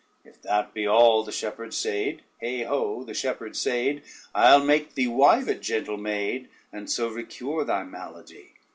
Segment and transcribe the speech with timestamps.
[0.25, 4.01] "If that be all," the shepherd said, heigh ho, the shepherd said!
[4.33, 8.53] "Ile make thee wive it gentle maid, and so recure thy malady."